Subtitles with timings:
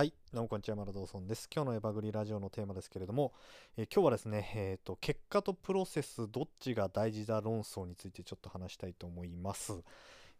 [0.00, 1.46] はい、どうもこんにちは、マラドーソンです。
[1.54, 3.34] 今日のエバグリラジオのテーマですけれども、
[3.76, 9.74] えー今日はですね、えーと、結果とプロセスどっちが大事だ論争についてちょっと話したいと思います。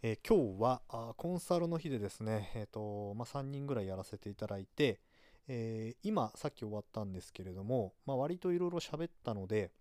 [0.03, 4.99] えー今日はあコンサルの日でですね、えーとまあ、3人ぐらいやらせていただいて、
[5.47, 9.73] えー今さっき終わったんですけれども、まあ、割といろいろ喋ったので、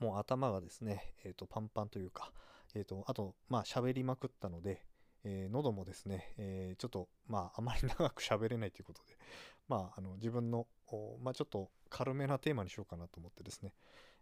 [0.00, 2.32] もう頭がですね、えーとパンパンというか、
[2.74, 4.82] えーとあと、まあ喋りまくったので、
[5.24, 9.16] えー喉もですね、えーちょっとまああまり長く喋れないということで、
[9.68, 10.66] まああの自分の、
[11.22, 13.72] まあ、ちょっと軽めなテーマにしようかなと思ってですね、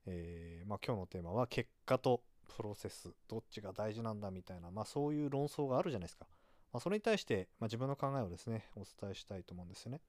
[0.07, 2.21] えーまあ、今日のテーマは結果と
[2.57, 6.27] プロセスどっちが大事なんだみたいな、まあ、そういう論争があるじゃないですか、
[6.73, 10.01] まあ、それに対して、まあ、自分の考えをですねお伝えしたいと思うんですよね、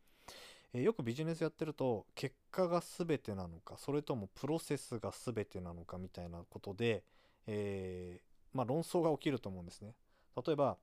[0.73, 7.03] えーよくビジネスやってると結果が全てなのかそれともプロセスが全てなのかみたいなことで、
[7.47, 9.93] えーまあ、論争が起きると思うんですね。
[10.45, 10.77] 例えば、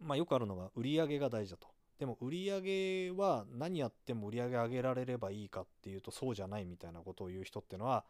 [0.00, 1.68] まあ、よくあるのが売り上げが大事だと
[1.98, 8.04] でも売り上げは何やっても売り上げ上げられればいいかっていうとそうじゃないみたいなことを言う人ってのは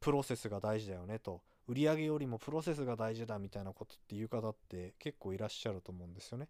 [0.00, 6.48] プロセスが大事だよねと売り上げよりもプロセスが大事だみたいなことっていう方って結構いらっしゃると思うんですよね。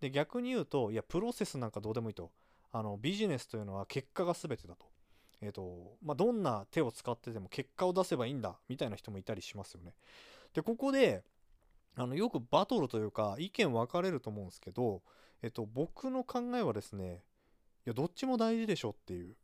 [0.00, 2.30] で逆に言うといやプロセスなんかどうでもいいと
[2.72, 4.86] あのビジネスというのは結果が全てだと。
[5.44, 9.92] えーとまあ、どんな手を使ってでも結果を出せばいいんだみたいな人もいたりしますよね。
[10.54, 11.24] でここで
[11.96, 15.02] あのよくバトルというか意見分かれると思うんですけど、
[15.42, 17.22] えっと、僕の考えはですね
[17.84, 19.34] いやどっちも大事でしょっていう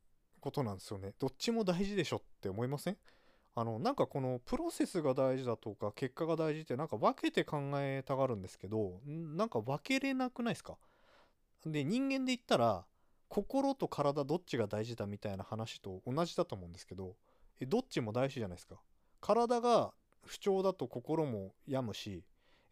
[0.40, 1.12] ことなんですよね。
[1.18, 2.96] どっちも大事でしょって思いません？
[3.54, 10.76] あのなんかこのプロセスが大事だとか結果が大事ってなんか分けて考えたがるんですけどなんか分けれなくないですか？
[11.66, 12.84] で人間で言ったら
[13.28, 17.16] 心と体どっちが大事だみたいな話と同じだと思うんですけど
[17.60, 18.76] えどっちも大事じゃないですか。
[19.20, 19.92] 体が
[20.24, 22.22] 不調だと心も病むし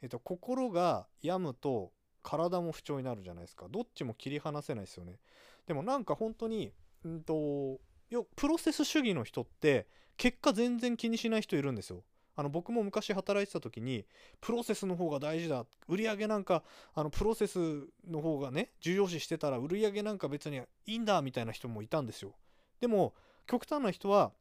[0.02, 3.66] えっと、心が病むと体も不調になるじゃないですか。
[3.70, 5.18] どっちも切り離せないですよね。
[5.66, 6.72] でもなんか本当に
[7.04, 7.80] うんと
[8.10, 9.86] よプロセス主義の人って
[10.16, 12.02] 結果全然気にしない人いるんですよ。
[12.38, 14.04] あの僕も昔働いてた時に
[14.40, 15.64] プロセスの方が大事だ。
[15.88, 16.62] 売り上げなんか
[16.94, 17.58] あのプロセス
[18.06, 22.34] の方がね重要視してたら売り上げなんか別にいいんだみたいな人もいたんですよ。
[22.80, 23.14] でも
[23.46, 24.32] 極端な人は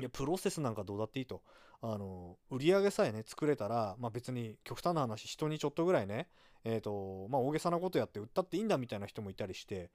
[0.00, 1.42] いやプロセスなんかどうだっていいと。
[1.80, 6.28] あの売り上げさえね作れたら、まあ、別に極端な話人にちょっとぐらいね
[6.64, 9.90] えっ、とまあ大げさなことやって売ったっていいんだみたいな人もいたりして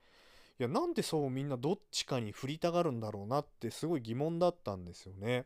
[0.59, 5.45] いやなんでそうみんなどっちかに振りたがるんだろうなってすごい疑問だったんですよね。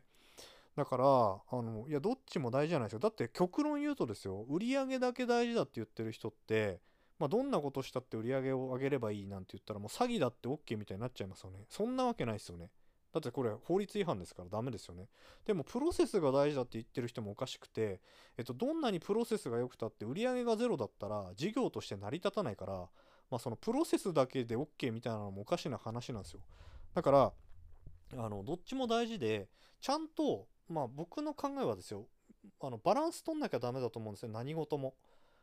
[0.76, 2.98] だからあのいやどっちも大事じゃないですよ。
[3.00, 6.78] だって極論言うとですよ売り上げだけ大事だって言ってる人って
[7.18, 11.64] まあ、どんなことしたって売り上げを上げればいいなんて言ったらもう詐欺だって OK みたいになっちゃいますよね。
[11.68, 12.70] そんなわけないですよね。
[13.12, 15.06] だってこれ法律違反ですからダメですよね。
[15.46, 18.00] でもプロセスが大事だって言ってる人もおかしくて、
[18.36, 22.72] えっと、どんなにプロセスが良くたって売り上げがゼロだったら事業として成り立たないから、
[23.30, 26.40] まあ、そのプロセスだけで OK みたいなのもおかしな話なんですよ。
[26.94, 27.32] だから
[28.16, 29.48] あのどっちも大事で
[29.80, 32.06] ちゃんとまあ僕の考えはですよ
[32.60, 34.94] あのバランス取んなきゃダメだと思うんですよ何事も。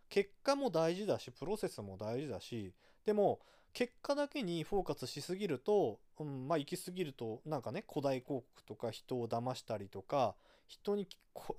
[0.08, 2.74] 結果も大事だしプロセスも大事だし
[3.06, 3.40] でも
[3.76, 10.34] 結果だけにフォーカスしすぎると、うん、まあ行き過ぎるとなんかね古代広告とか人を騙したりとか
[10.66, 11.08] 人に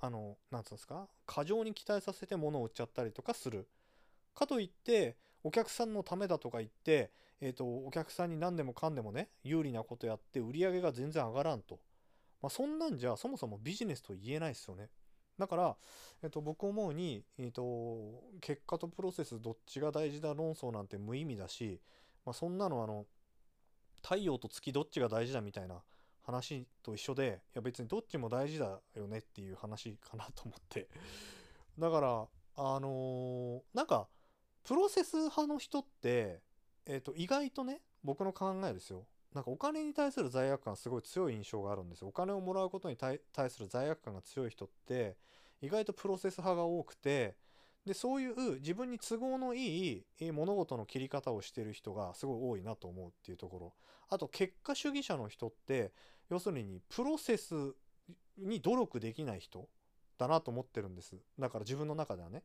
[0.01, 1.07] あのなんつうんですか？
[1.27, 3.67] 過剰に期待させて物を売っちゃったりとかする。
[4.33, 11.79] かといってお客さんのためだとか言って、えー、とお客さんに何でもかんでもね有利なことやって売り上げが全然上がらんと、
[12.41, 14.89] まあ、そんなんじゃそもそもビジネスと言えないですよね。
[15.37, 15.75] だから、
[16.23, 21.79] えっと、僕思うに、えっと、結果とプロセスどっちが大事だ論争なんて無意味だし、
[22.27, 23.05] まあ、そんなのあの
[24.03, 25.81] 太陽と月どっちが大事だみたいな
[26.23, 30.89] 話と一緒でいや別にどっちも大事だよねっていう話かなと思って。
[31.79, 32.27] だから
[32.57, 34.09] あのーなんか
[34.65, 36.41] プロセス派の人って、
[36.85, 39.05] えっと、意外とね僕の考えですよ。
[39.33, 42.09] なんかお金に対する罪悪感すごい強い印象があるんですよ。
[42.09, 45.15] お金をもらうことに対する罪悪感が強い人って
[45.61, 47.37] 意外とプロセス派が多くて
[47.87, 53.73] でそういう自分に都合のいい物事の切り方をしてる人がすごい多いなと思うっていうところ。
[54.09, 55.91] あと結果主義者の人って
[56.29, 57.73] 要するにプロセス
[58.37, 59.67] に努力できない人
[60.17, 61.15] だなと思ってるんです。
[61.39, 62.43] だから自分の中ではね。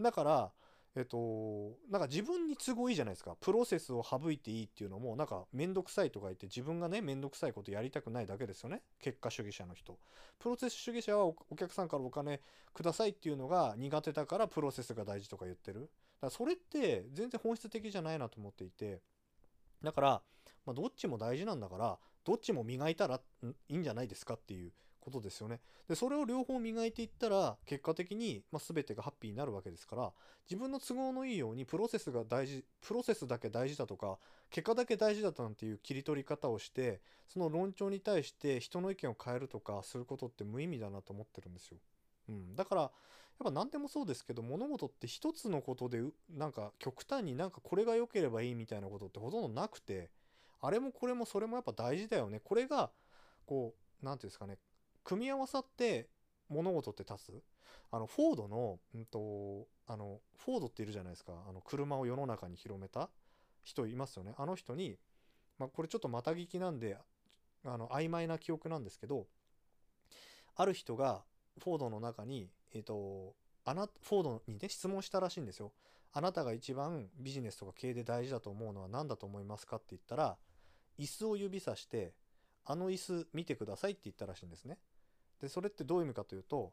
[0.00, 0.52] だから
[0.98, 3.36] えっとなんか自分に都合いいじゃないですか。
[3.40, 8.82] プロセスを省いていいっていうのもなんか面倒くさいとか言って自分がね面倒くさいことやりたくないだけですよね。
[9.00, 9.96] 結果主義者の人。
[10.40, 12.40] プロセス主義者はお客さんからお金
[12.74, 15.82] くださいっていうのが苦手だからプロセスが大事とか言ってる。
[15.82, 15.90] だか
[16.22, 19.00] らそれって全然本質的じゃないなと思っていて。
[19.80, 20.22] だから、
[20.66, 24.72] まあ、どっちも大事なんだからどっちも磨いたらいいんじゃないですかっていう
[25.08, 25.60] ことですよね。
[25.88, 30.12] で、それを両方磨いていったら、結果的に、ま、全てがハッピーになるわけですから、
[30.48, 34.18] 自分の都合のいいようにプロセスが大事、プロセスだけ大事だとか、
[34.50, 41.78] 結果だけ大事だなんていう切り取り方をして、その論調に対して人の意見を変えるとかすることって無意味だなと思ってるんですよ。
[42.28, 42.56] うん。
[42.56, 42.90] だから、やっ
[43.44, 50.10] ぱ何でもそうですけど、物事って一つのことで、なんか極端になんかこれが良ければいいみたいなことってほとんどなくて、
[50.60, 52.40] あれもこれもそれもやっぱ大事だよね。
[52.40, 52.90] これが、
[53.46, 54.58] こう、何て言うんですかね、
[55.04, 56.08] 組み合わさって
[56.48, 57.42] 物事って立つ？
[57.90, 61.32] あの、フォードの、うんと、あの、フォードっているじゃないですか。
[61.48, 63.08] あの、車を世の中に広めた
[63.62, 64.34] 人いますよね。
[64.36, 64.98] あの人に、
[65.58, 66.98] まあ、これちょっとまた聞きなんで、
[67.64, 69.26] あの、曖昧な記憶なんですけど、
[70.54, 71.24] ある人が、
[71.62, 73.34] フォードの中に、えっ、ー、と、
[73.64, 75.72] あな、フォードにね、質問したらしいんですよ。
[76.12, 80.36] あなたが一番ビジネスとか経営で大事だと思うのは何だと思いますかって言ったら、
[80.98, 82.14] 椅子を指さして、
[82.64, 84.78] あの椅子見てくださいって言ったらしいんですね。
[85.40, 86.72] で、それってどういう意味かというと、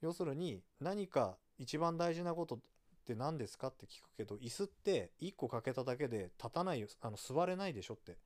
[0.00, 2.58] 要するに何か一番大事なことっ
[3.06, 8.18] て何ですかって聞くけど、椅子って1個かけただけで立たない、あの座れないでしょって。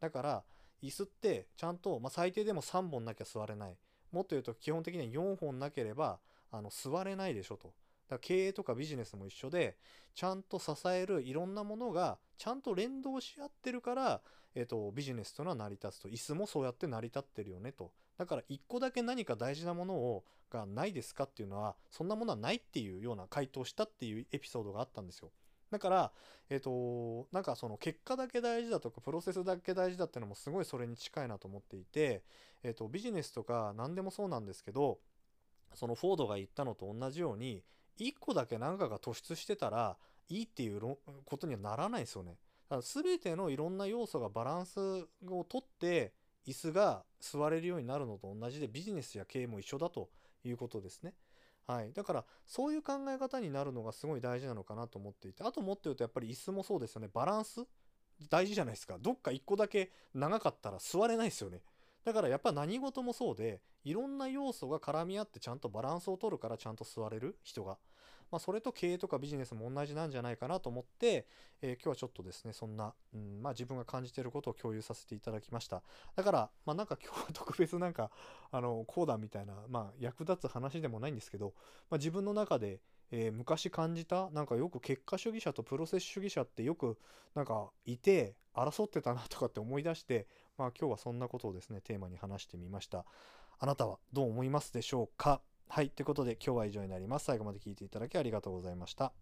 [0.00, 0.44] だから、
[0.82, 3.76] 椅子ってちゃんと、まあ、最低でも3本なきゃ座れない。
[4.12, 6.20] もっと言うと基本的には4本なければ
[6.52, 7.72] あの座れないでしょと。
[8.08, 9.76] だ経営とかビジネスも一緒で、
[10.14, 14.20] ちゃんと支えるいろんなものがちゃんと連動し合ってるから、
[14.54, 16.08] えっ、と、ビジネスというのは成り立つと。
[16.08, 17.90] 椅子もそうやって成り立ってるよねと。
[18.18, 25.32] だから一個だけ何か大事なものをがないですかっていうのは、そんなものはないっていうような回答したっていうエピソードがあったんですよ。
[25.70, 26.12] だから、
[26.50, 32.22] えっ、と、なんかその結果だけ大事だとか、プロセスだけ大事だっていうのもすごいそれに近いなと思っていて、
[32.62, 35.00] えっ、と、ビジネスとか何でもそうなんですけど、
[35.74, 37.64] そのフォードが言ったのと同じように、
[37.98, 39.96] 1個だけ何かが突出してたら
[40.28, 40.80] いいっていう
[41.24, 42.38] ことにはならないですよね。
[42.70, 44.80] だから全てのいろんな要素がバランス
[45.26, 46.12] をとって
[46.46, 50.10] 椅子が座れるようになるのと同じでビジネスや経営も一緒だと
[50.44, 51.14] いうことですね。
[51.66, 51.92] はい。
[51.92, 57.08] だからそういう考え方になるのがすごい大事なのかなと思っていて、あともっと言うとやっぱり椅子もそうですよね。
[57.12, 57.64] バランス
[58.28, 58.98] 大事じゃないですか。
[58.98, 61.62] どっか1個だけ長かったら座れないですよね。
[62.04, 67.78] だからやっぱ何事もそうで、いろんな要素が絡み合ってちゃんとバランスを取るからちゃんと座れる人が。
[68.30, 71.26] まあ、それと経営とかビジネスも同じなんじゃないかなと思って、
[71.62, 75.82] えー、今日はちょっとですね、そんな、うん、まあ自分が感じていることを共有させていただきました。
[76.16, 78.10] だから、まあなんか今日は特別なんか、
[78.50, 81.54] あの、講談みたいな、まあ役立つ話でもないんですけど、
[81.90, 82.80] まあ自分の中で、
[83.12, 86.98] えー、昔感じた、なんかよく結果主義者とプロセス主義者ってよく
[87.36, 93.04] なんかいて争ってたなとかって思い出して、まあ今日はそんなことをですね、テーマに話してみました。
[93.58, 95.40] あなたはどう思いますでしょうか？
[95.68, 95.90] はい。
[95.90, 97.24] ということで今日は以上になります。
[97.24, 99.12] 最後まで聴いていただきありがとうございました。